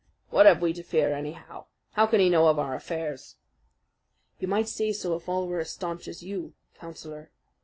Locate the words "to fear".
0.73-1.13